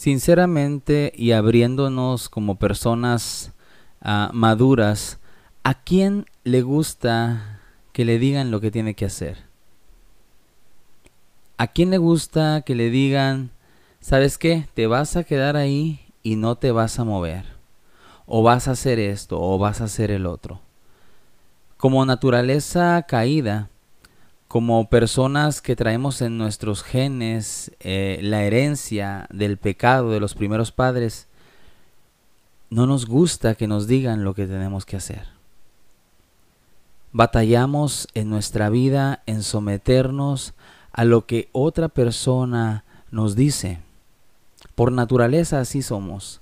[0.00, 3.52] Sinceramente y abriéndonos como personas
[4.00, 5.18] ah, maduras,
[5.62, 7.60] ¿a quién le gusta
[7.92, 9.36] que le digan lo que tiene que hacer?
[11.58, 13.50] ¿A quién le gusta que le digan,
[14.00, 17.44] sabes qué, te vas a quedar ahí y no te vas a mover?
[18.24, 20.62] O vas a hacer esto, o vas a hacer el otro.
[21.76, 23.68] Como naturaleza caída,
[24.50, 30.72] como personas que traemos en nuestros genes eh, la herencia del pecado de los primeros
[30.72, 31.28] padres,
[32.68, 35.28] no nos gusta que nos digan lo que tenemos que hacer.
[37.12, 40.54] Batallamos en nuestra vida en someternos
[40.90, 43.78] a lo que otra persona nos dice.
[44.74, 46.40] Por naturaleza así somos.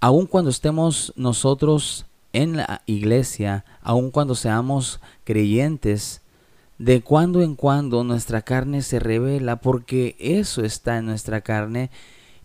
[0.00, 6.22] Aun cuando estemos nosotros en la iglesia, aun cuando seamos creyentes,
[6.78, 11.90] de cuando en cuando nuestra carne se revela porque eso está en nuestra carne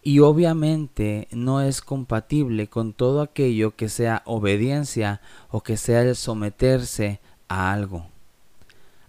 [0.03, 6.15] y obviamente no es compatible con todo aquello que sea obediencia o que sea el
[6.15, 8.07] someterse a algo.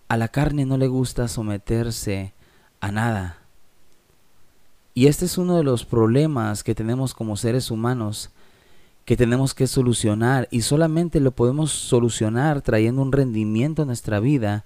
[0.08, 2.34] A la carne no le gusta someterse
[2.80, 3.38] a nada.
[4.92, 8.30] Y este es uno de los problemas que tenemos como seres humanos
[9.06, 14.64] que tenemos que solucionar y solamente lo podemos solucionar trayendo un rendimiento a nuestra vida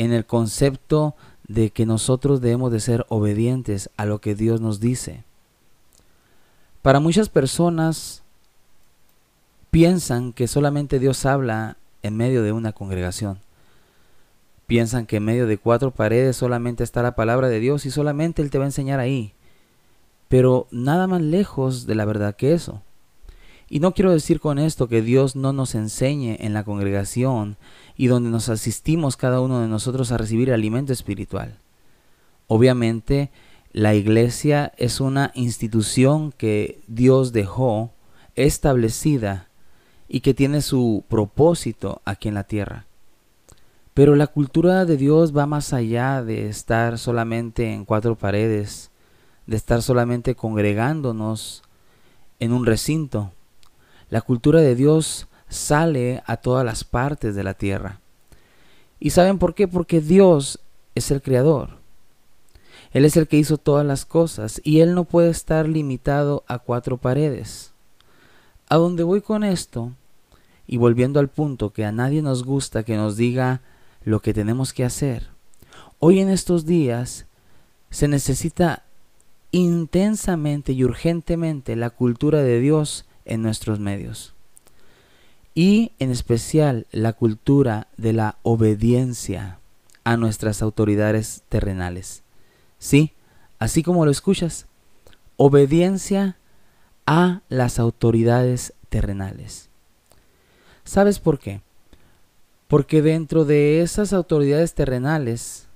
[0.00, 1.14] en el concepto
[1.46, 5.24] de que nosotros debemos de ser obedientes a lo que Dios nos dice.
[6.80, 8.22] Para muchas personas
[9.70, 13.40] piensan que solamente Dios habla en medio de una congregación.
[14.66, 18.40] Piensan que en medio de cuatro paredes solamente está la palabra de Dios y solamente
[18.40, 19.34] Él te va a enseñar ahí.
[20.28, 22.80] Pero nada más lejos de la verdad que eso.
[23.72, 27.56] Y no quiero decir con esto que Dios no nos enseñe en la congregación
[27.96, 31.56] y donde nos asistimos cada uno de nosotros a recibir alimento espiritual.
[32.48, 33.30] Obviamente,
[33.72, 37.92] la iglesia es una institución que Dios dejó
[38.34, 39.48] establecida
[40.08, 42.86] y que tiene su propósito aquí en la tierra.
[43.94, 48.90] Pero la cultura de Dios va más allá de estar solamente en cuatro paredes,
[49.46, 51.62] de estar solamente congregándonos
[52.40, 53.30] en un recinto.
[54.10, 58.00] La cultura de Dios sale a todas las partes de la tierra.
[58.98, 59.66] ¿Y saben por qué?
[59.66, 60.60] Porque Dios
[60.94, 61.80] es el creador.
[62.92, 66.58] Él es el que hizo todas las cosas y Él no puede estar limitado a
[66.58, 67.72] cuatro paredes.
[68.68, 69.92] A dónde voy con esto,
[70.66, 73.60] y volviendo al punto que a nadie nos gusta que nos diga
[74.04, 75.26] lo que tenemos que hacer.
[75.98, 77.26] Hoy en estos días
[77.90, 78.84] se necesita
[79.50, 84.34] intensamente y urgentemente la cultura de Dios en nuestros medios.
[85.54, 89.58] Y en especial la cultura de la obediencia
[90.04, 92.22] a nuestras autoridades terrenales.
[92.78, 93.12] Sí,
[93.58, 94.66] así como lo escuchas,
[95.36, 96.36] obediencia
[97.06, 99.68] a las autoridades terrenales.
[100.84, 101.62] ¿Sabes por qué?
[102.68, 105.66] Porque dentro de esas autoridades terrenales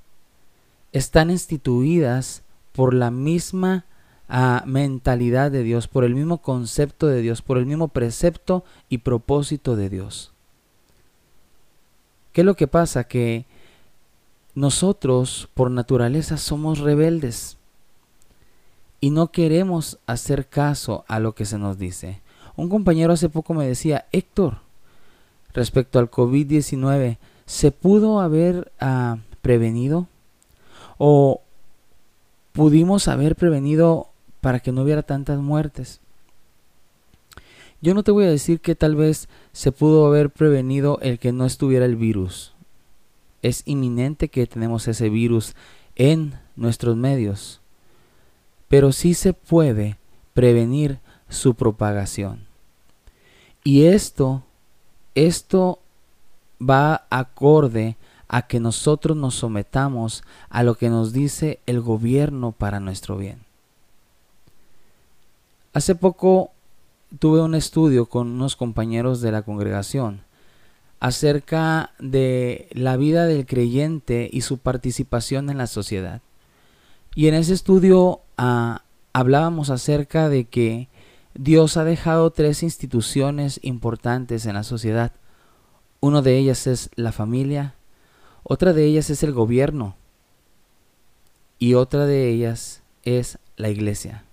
[0.93, 2.43] están instituidas
[2.73, 3.85] por la misma
[4.29, 8.99] ah, mentalidad de Dios, por el mismo concepto de Dios, por el mismo precepto y
[8.99, 10.33] propósito de Dios.
[12.33, 13.05] ¿Qué es lo que pasa?
[13.05, 13.47] Que
[14.55, 17.57] nosotros por naturaleza somos rebeldes
[19.01, 22.21] y no queremos hacer caso a lo que se nos dice.
[22.57, 24.59] Un compañero hace poco me decía, Héctor,
[25.53, 30.07] respecto al COVID-19 se pudo haber ah, prevenido
[30.99, 31.43] o
[32.53, 34.09] pudimos haber prevenido
[34.45, 36.03] para que no hubiera tantas muertes.
[37.81, 41.33] Yo no te voy a decir que tal vez se pudo haber prevenido el que
[41.33, 42.53] no estuviera el virus.
[43.41, 45.55] Es inminente que tenemos ese virus
[45.97, 47.63] en nuestros medios.
[48.69, 49.97] Pero sí se puede
[50.35, 50.99] prevenir
[51.31, 52.45] su propagación.
[53.65, 54.43] Y esto
[55.15, 55.79] esto
[56.61, 57.97] va acorde
[58.29, 63.44] a que nosotros nos sometamos a lo que nos dice el gobierno para nuestro bien.
[65.75, 66.53] Hace poco
[67.19, 70.23] tuve un estudio con unos compañeros de la congregación
[71.01, 76.23] acerca de la vida del creyente y su participación en la sociedad.
[77.17, 80.89] Y en ese estudio ah, hablábamos acerca de que
[81.35, 85.11] Dios ha dejado tres instituciones importantes en la sociedad.
[85.99, 87.75] Una de ellas es la familia,
[88.45, 89.97] otra de ellas es el gobierno
[91.59, 94.24] y otra de ellas es la iglesia.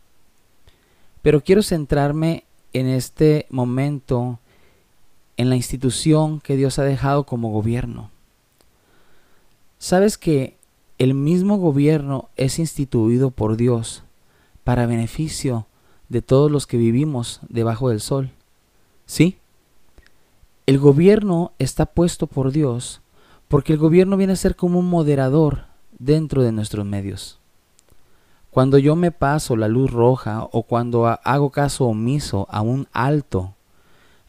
[1.22, 4.40] Pero quiero centrarme en este momento
[5.38, 8.12] en la institución que Dios ha dejado como gobierno.
[9.80, 10.56] ¿Sabes que
[11.02, 14.04] el mismo gobierno es instituido por Dios
[14.64, 15.66] para beneficio
[16.10, 18.30] de todos los que vivimos debajo del sol.
[19.08, 19.38] ¿Sí?
[20.68, 23.02] El gobierno está puesto por Dios
[23.48, 25.66] porque el gobierno viene a ser como un moderador
[25.98, 27.41] dentro de nuestros medios.
[28.52, 33.56] Cuando yo me paso la luz roja o cuando hago caso omiso a un alto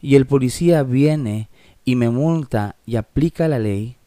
[0.01, 1.49] y el policía viene
[1.83, 3.97] y me multa y aplica la ley,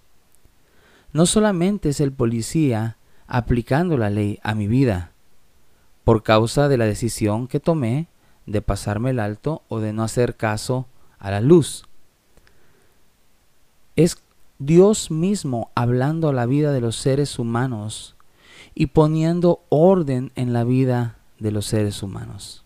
[1.12, 2.96] no solamente es el policía
[3.26, 5.12] aplicando la ley a mi vida
[6.02, 8.08] por causa de la decisión que tomé
[8.46, 10.86] de pasarme el alto o de no hacer caso
[11.18, 11.84] a la luz.
[13.96, 14.16] Es
[14.58, 18.15] Dios mismo hablando a la vida de los seres humanos
[18.78, 22.62] y poniendo orden en la vida de los seres humanos.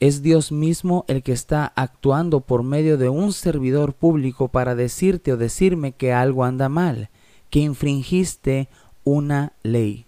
[0.00, 5.32] Es Dios mismo el que está actuando por medio de un servidor público para decirte
[5.32, 7.08] o decirme que algo anda mal,
[7.48, 8.68] que infringiste
[9.02, 10.04] una ley.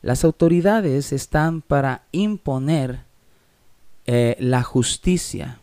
[0.00, 3.00] Las autoridades están para imponer
[4.06, 5.58] eh, la justicia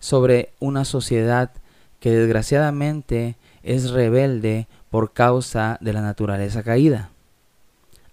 [0.00, 1.52] sobre una sociedad
[2.00, 7.10] que desgraciadamente es rebelde por causa de la naturaleza caída.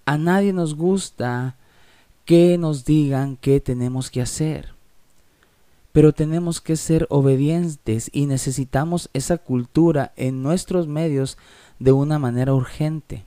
[0.03, 1.55] A nadie nos gusta
[2.25, 4.73] que nos digan qué tenemos que hacer,
[5.93, 11.37] pero tenemos que ser obedientes y necesitamos esa cultura en nuestros medios
[11.79, 13.23] de una manera urgente.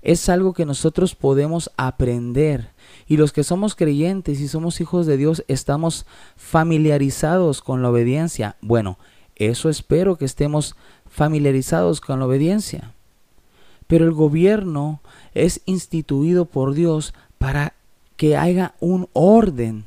[0.00, 2.68] Es algo que nosotros podemos aprender
[3.08, 6.06] y los que somos creyentes y somos hijos de Dios estamos
[6.36, 8.54] familiarizados con la obediencia.
[8.60, 8.98] Bueno,
[9.34, 10.76] eso espero que estemos
[11.12, 12.92] familiarizados con la obediencia.
[13.86, 15.00] Pero el gobierno
[15.34, 17.74] es instituido por Dios para
[18.16, 19.84] que haya un orden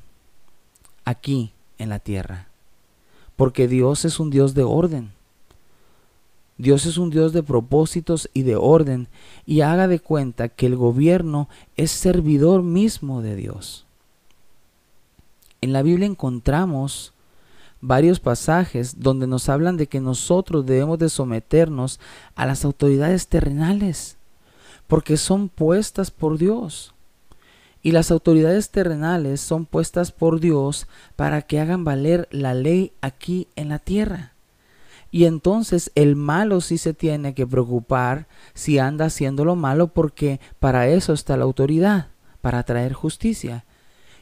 [1.03, 2.47] aquí en la tierra.
[3.35, 5.11] Porque Dios es un Dios de orden.
[6.57, 9.07] Dios es un Dios de propósitos y de orden
[9.45, 13.85] y haga de cuenta que el gobierno es servidor mismo de Dios.
[15.59, 17.14] En la Biblia encontramos
[17.87, 21.99] varios pasajes donde nos hablan de que nosotros debemos de someternos
[22.35, 24.17] a las autoridades terrenales,
[24.87, 26.93] porque son puestas por Dios.
[27.81, 33.47] Y las autoridades terrenales son puestas por Dios para que hagan valer la ley aquí
[33.55, 34.31] en la tierra.
[35.11, 40.39] Y entonces el malo sí se tiene que preocupar si anda haciendo lo malo porque
[40.59, 42.07] para eso está la autoridad,
[42.41, 43.64] para traer justicia.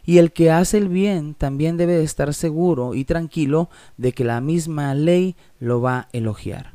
[0.05, 4.23] Y el que hace el bien también debe de estar seguro y tranquilo de que
[4.23, 6.73] la misma ley lo va a elogiar.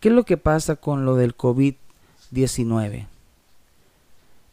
[0.00, 3.06] ¿Qué es lo que pasa con lo del COVID-19?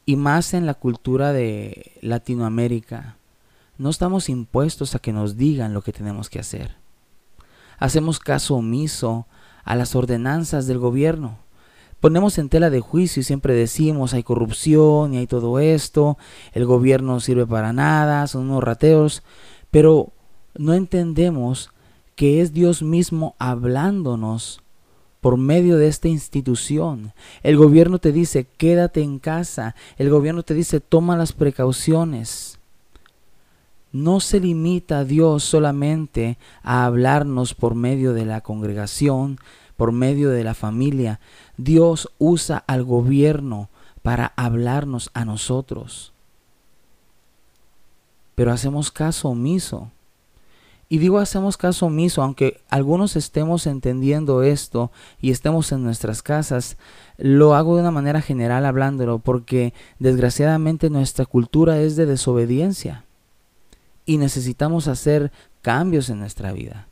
[0.06, 3.16] Y más en la cultura de Latinoamérica,
[3.78, 6.80] no estamos impuestos a que nos digan lo que tenemos que hacer
[7.80, 9.26] hacemos caso omiso
[9.64, 11.38] a las ordenanzas del gobierno.
[12.00, 16.18] Ponemos en tela de juicio y siempre decimos hay corrupción y hay todo esto,
[16.54, 19.24] el gobierno no sirve para nada, son unos rateos,
[19.70, 20.14] pero
[20.58, 21.72] no entendemos
[22.16, 24.62] que es Dios mismo hablándonos
[25.22, 27.14] por medio de esta institución.
[27.44, 29.76] El gobierno te dice, quédate en casa.
[29.98, 32.60] El gobierno te dice, toma las precauciones
[33.92, 39.40] no se limita a Dios solamente a hablarnos por medio de la congregación,
[39.80, 41.22] por medio de la familia.
[41.56, 43.70] Dios usa al gobierno
[44.02, 46.12] para hablarnos a nosotros.
[48.36, 49.90] Pero hacemos caso omiso.
[50.90, 56.76] Y digo hacemos caso omiso, aunque algunos estemos entendiendo esto y estemos en nuestras casas,
[57.18, 63.06] lo hago de una manera general hablándolo, porque desgraciadamente nuestra cultura es de desobediencia
[64.06, 65.32] y necesitamos hacer
[65.62, 66.90] cambios en nuestra vida.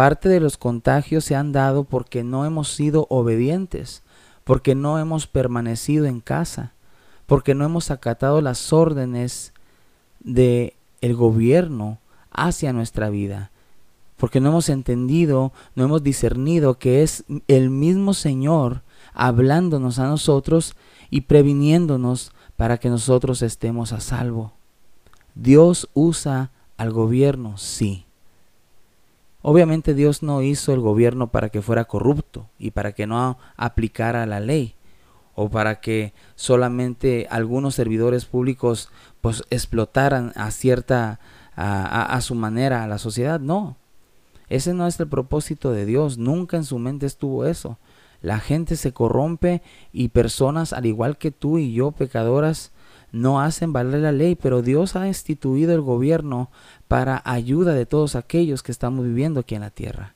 [0.00, 4.02] Parte de los contagios se han dado porque no hemos sido obedientes,
[4.44, 6.72] porque no hemos permanecido en casa,
[7.26, 9.52] porque no hemos acatado las órdenes
[10.20, 11.98] de el gobierno
[12.32, 13.50] hacia nuestra vida,
[14.16, 18.80] porque no hemos entendido, no hemos discernido que es el mismo Señor
[19.12, 20.76] hablándonos a nosotros
[21.10, 24.54] y previniéndonos para que nosotros estemos a salvo.
[25.34, 28.06] Dios usa al gobierno, sí.
[29.42, 34.26] Obviamente Dios no hizo el gobierno para que fuera corrupto y para que no aplicara
[34.26, 34.74] la ley
[35.34, 38.90] o para que solamente algunos servidores públicos
[39.22, 41.20] pues explotaran a cierta
[41.56, 43.76] a, a, su manera a la sociedad, no.
[44.48, 47.78] Ese no es el propósito de Dios, nunca en su mente estuvo eso.
[48.22, 52.72] La gente se corrompe y personas al igual que tú y yo pecadoras
[53.12, 56.50] no hacen valer la ley, pero Dios ha instituido el gobierno
[56.88, 60.14] para ayuda de todos aquellos que estamos viviendo aquí en la tierra.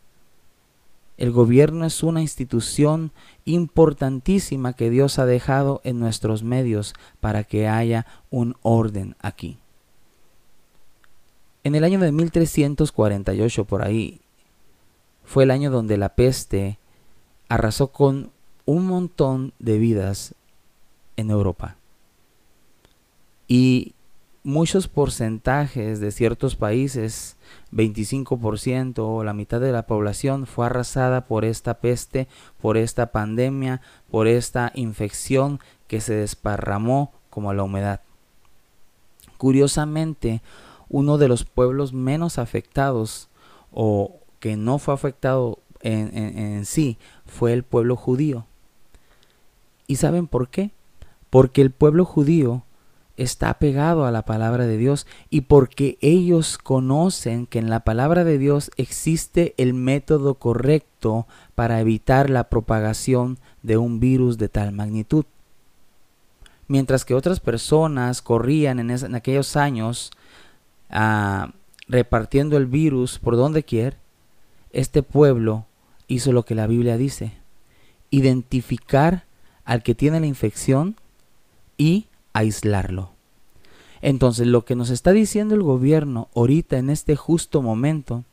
[1.17, 3.13] El gobierno es una institución
[3.45, 9.59] importantísima que Dios ha dejado en nuestros medios para que haya un orden aquí.
[11.63, 14.21] En el año de 1348 por ahí
[15.25, 16.79] fue el año donde la peste
[17.49, 18.31] arrasó con
[18.67, 20.35] un montón de vidas
[21.17, 21.77] en Europa.
[23.47, 23.95] Y
[24.45, 27.37] muchos porcentajes de ciertos países,
[27.73, 32.29] 25% o la mitad de la población fue arrasada por esta peste,
[32.61, 38.01] por esta pandemia, por esta infección que se desparramó como la humedad.
[39.39, 40.43] Curiosamente,
[40.89, 43.29] uno de los pueblos menos afectados
[43.73, 48.47] o que no fue afectado en, en sí fue el pueblo judío.
[49.87, 50.71] ¿Y saben por qué?
[51.31, 52.63] Porque el pueblo judío
[53.17, 58.25] está pegado a la palabra de Dios y porque ellos conocen que en la palabra
[58.25, 64.73] de Dios existe el método correcto para evitar la propagación de un virus de tal
[64.73, 65.25] magnitud.
[66.67, 70.11] Mientras que otras personas corrían en, aquellos años
[70.91, 71.53] ah,
[71.89, 73.97] repartiendo el virus por donde quiera,
[74.73, 75.67] este pueblo
[76.09, 77.33] hizo lo que la Biblia dice,
[78.11, 79.25] identificar
[79.65, 80.97] al que tiene la infección
[81.77, 83.13] y aislarlo.
[84.03, 88.25] Entonces lo que nos está diciendo el gobierno ahorita en este justo momento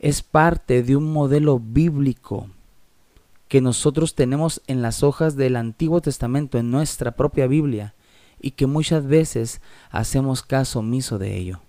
[0.00, 2.48] es parte de un modelo bíblico
[3.46, 7.94] que nosotros tenemos en las hojas del Antiguo Testamento, en nuestra propia Biblia,
[8.40, 9.60] y que muchas veces
[9.90, 11.60] hacemos caso omiso de ello.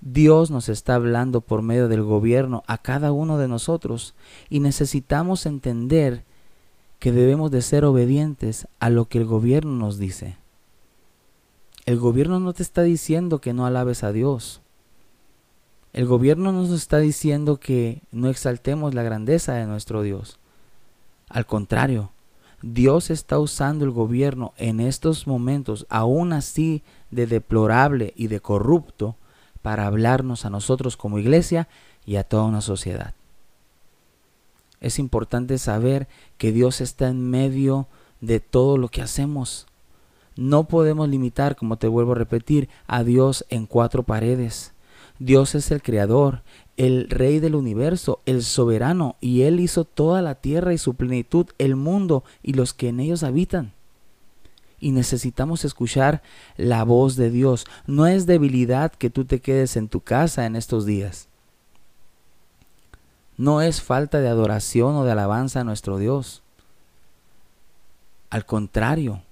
[0.00, 4.14] Dios nos está hablando por medio del gobierno a cada uno de nosotros
[4.48, 6.24] y necesitamos entender
[6.98, 10.36] que debemos de ser obedientes a lo que el gobierno nos dice.
[11.86, 14.60] El gobierno no te está diciendo que no alabes a Dios.
[15.92, 20.38] El gobierno nos está diciendo que no exaltemos la grandeza de nuestro Dios.
[21.28, 22.10] Al contrario,
[22.60, 29.16] Dios está usando el gobierno en estos momentos, aún así de deplorable y de corrupto,
[29.62, 31.68] para hablarnos a nosotros como iglesia
[32.04, 33.14] y a toda una sociedad.
[34.80, 37.88] Es importante saber que Dios está en medio
[38.20, 39.66] de todo lo que hacemos.
[40.36, 44.72] No podemos limitar, como te vuelvo a repetir, a Dios en cuatro paredes.
[45.18, 46.42] Dios es el creador,
[46.76, 51.46] el rey del universo, el soberano, y Él hizo toda la tierra y su plenitud,
[51.58, 53.72] el mundo y los que en ellos habitan.
[54.78, 56.22] Y necesitamos escuchar
[56.56, 57.66] la voz de Dios.
[57.88, 61.28] No es debilidad que tú te quedes en tu casa en estos días
[63.38, 66.42] no es falta de adoración o de alabanza a nuestro Dios.
[68.28, 69.22] Al contrario,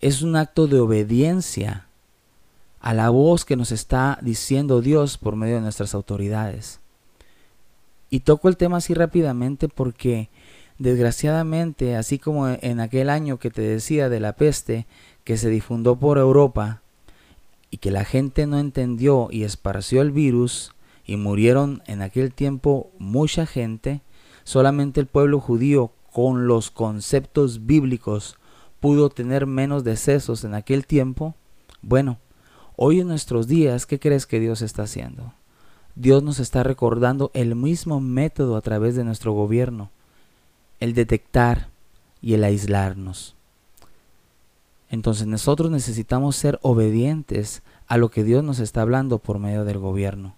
[0.00, 1.86] es un acto de obediencia
[2.80, 6.78] a la voz que nos está diciendo Dios por medio de nuestras autoridades.
[8.10, 10.28] Y toco el tema así rápidamente porque
[10.78, 14.86] desgraciadamente, así como en aquel año que te decía de la peste
[15.24, 16.82] que se difundió por Europa
[17.70, 20.75] y que la gente no entendió y esparció el virus,
[21.06, 24.02] y murieron en aquel tiempo mucha gente,
[24.44, 28.36] solamente el pueblo judío con los conceptos bíblicos
[28.80, 31.34] pudo tener menos decesos en aquel tiempo,
[31.82, 32.18] bueno,
[32.76, 35.32] hoy en nuestros días, ¿qué crees que Dios está haciendo?
[35.94, 39.90] Dios nos está recordando el mismo método a través de nuestro gobierno,
[40.80, 41.68] el detectar
[42.20, 43.34] y el aislarnos.
[44.90, 49.78] Entonces nosotros necesitamos ser obedientes a lo que Dios nos está hablando por medio del
[49.78, 50.34] gobierno.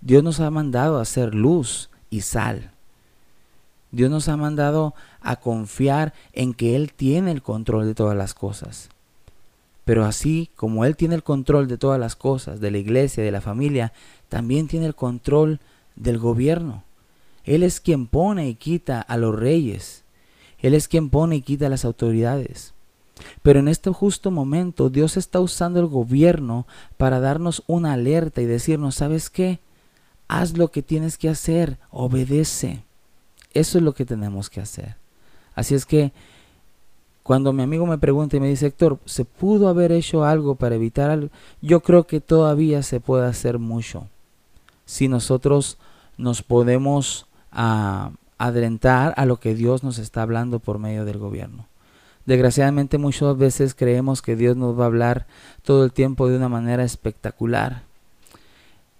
[0.00, 2.72] Dios nos ha mandado a ser luz y sal.
[3.92, 8.34] Dios nos ha mandado a confiar en que Él tiene el control de todas las
[8.34, 8.88] cosas.
[9.84, 13.32] Pero así como Él tiene el control de todas las cosas, de la iglesia, de
[13.32, 13.92] la familia,
[14.28, 15.60] también tiene el control
[15.96, 16.84] del gobierno.
[17.44, 20.04] Él es quien pone y quita a los reyes.
[20.60, 22.74] Él es quien pone y quita a las autoridades.
[23.42, 26.66] Pero en este justo momento Dios está usando el gobierno
[26.96, 29.58] para darnos una alerta y decirnos, ¿sabes qué?
[30.30, 32.84] Haz lo que tienes que hacer, obedece.
[33.52, 34.94] Eso es lo que tenemos que hacer.
[35.56, 36.12] Así es que
[37.24, 40.76] cuando mi amigo me pregunta y me dice, Héctor, ¿se pudo haber hecho algo para
[40.76, 41.30] evitar algo?
[41.60, 44.06] Yo creo que todavía se puede hacer mucho.
[44.84, 45.78] Si nosotros
[46.16, 51.66] nos podemos uh, adrentar a lo que Dios nos está hablando por medio del gobierno.
[52.24, 55.26] Desgraciadamente muchas veces creemos que Dios nos va a hablar
[55.64, 57.89] todo el tiempo de una manera espectacular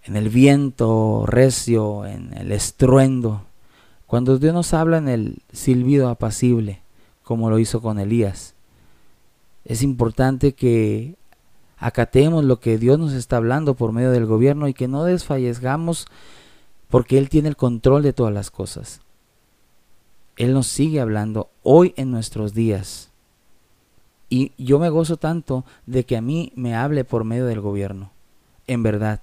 [0.05, 3.43] en el viento recio, en el estruendo.
[4.07, 6.81] Cuando Dios nos habla en el silbido apacible,
[7.23, 8.55] como lo hizo con Elías,
[9.65, 11.17] es importante que
[11.79, 16.07] acatemos lo que Dios nos está hablando por medio del gobierno y que no desfallezcamos
[16.89, 19.01] porque Él tiene el control de todas las cosas.
[20.37, 23.11] Él nos sigue hablando hoy en nuestros días.
[24.29, 28.11] Y yo me gozo tanto de que a mí me hable por medio del gobierno.
[28.67, 29.21] En verdad,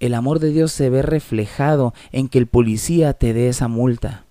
[0.00, 4.24] el amor de Dios se ve reflejado en que el policía te dé esa multa.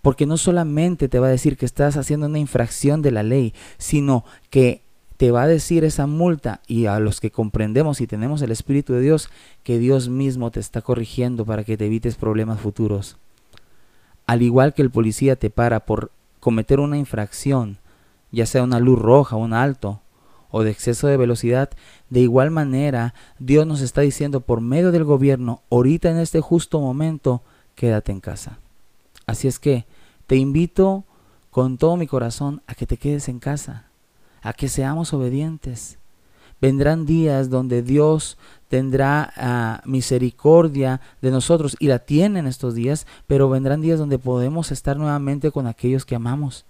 [0.00, 3.54] Porque no solamente te va a decir que estás haciendo una infracción de la ley,
[3.78, 4.82] sino que
[5.18, 8.94] te va a decir esa multa y a los que comprendemos y tenemos el Espíritu
[8.94, 9.30] de Dios,
[9.62, 13.18] que Dios mismo te está corrigiendo para que te evites problemas futuros.
[14.26, 17.78] Al igual que el policía te para por cometer una infracción,
[18.32, 20.01] ya sea una luz roja, un alto
[20.52, 21.70] o de exceso de velocidad,
[22.10, 26.78] de igual manera Dios nos está diciendo por medio del gobierno, ahorita en este justo
[26.78, 27.42] momento,
[27.74, 28.58] quédate en casa.
[29.26, 29.86] Así es que
[30.28, 31.04] te invito
[31.50, 33.86] con todo mi corazón a que te quedes en casa,
[34.42, 35.98] a que seamos obedientes.
[36.60, 43.06] Vendrán días donde Dios tendrá ah, misericordia de nosotros y la tiene en estos días,
[43.26, 46.64] pero vendrán días donde podemos estar nuevamente con aquellos que amamos.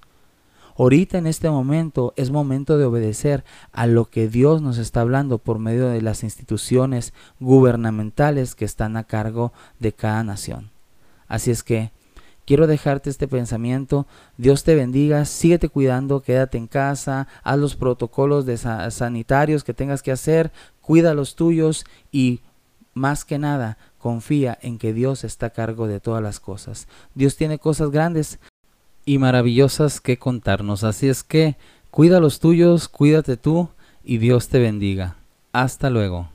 [0.77, 5.39] Ahorita en este momento es momento de obedecer a lo que Dios nos está hablando
[5.39, 10.71] por medio de las instituciones gubernamentales que están a cargo de cada nación.
[11.29, 11.91] Así es que
[12.47, 14.07] quiero dejarte este pensamiento.
[14.37, 20.03] Dios te bendiga, síguete cuidando, quédate en casa, haz los protocolos de sanitarios que tengas
[20.03, 22.41] que hacer, cuida los tuyos y
[22.95, 26.89] más que nada confía en que Dios está a cargo de todas las cosas.
[27.15, 28.39] Dios tiene cosas grandes
[29.05, 31.57] y maravillosas que contarnos, así es que
[31.91, 33.69] cuida los tuyos, cuídate tú
[34.05, 35.17] y Dios te bendiga.
[35.53, 36.29] Hasta luego.